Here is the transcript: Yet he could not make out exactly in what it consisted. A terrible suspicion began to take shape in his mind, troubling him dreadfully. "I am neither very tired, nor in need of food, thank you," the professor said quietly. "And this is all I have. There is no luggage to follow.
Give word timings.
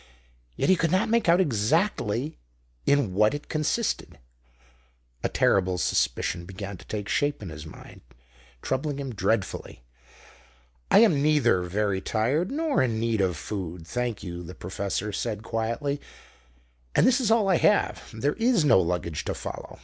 Yet 0.55 0.69
he 0.69 0.75
could 0.75 0.89
not 0.89 1.09
make 1.09 1.29
out 1.29 1.39
exactly 1.39 2.39
in 2.87 3.13
what 3.13 3.35
it 3.35 3.49
consisted. 3.49 4.17
A 5.23 5.29
terrible 5.29 5.77
suspicion 5.77 6.45
began 6.45 6.75
to 6.77 6.87
take 6.87 7.07
shape 7.07 7.43
in 7.43 7.49
his 7.49 7.67
mind, 7.67 8.01
troubling 8.63 8.97
him 8.97 9.13
dreadfully. 9.13 9.83
"I 10.89 11.01
am 11.01 11.21
neither 11.21 11.61
very 11.61 12.01
tired, 12.01 12.49
nor 12.51 12.81
in 12.81 12.99
need 12.99 13.21
of 13.21 13.37
food, 13.37 13.85
thank 13.85 14.23
you," 14.23 14.41
the 14.41 14.55
professor 14.55 15.11
said 15.13 15.43
quietly. 15.43 16.01
"And 16.95 17.05
this 17.05 17.21
is 17.21 17.29
all 17.29 17.47
I 17.47 17.57
have. 17.57 18.09
There 18.11 18.33
is 18.33 18.65
no 18.65 18.81
luggage 18.81 19.23
to 19.25 19.35
follow. 19.35 19.77